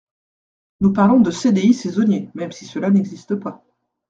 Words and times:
Nous 0.79 0.93
parlons 0.93 1.19
de 1.19 1.29
CDI 1.29 1.75
saisonnier, 1.75 2.31
même 2.33 2.51
si 2.51 2.65
cela 2.65 2.89
n’existe 2.89 3.35
pas. 3.35 3.63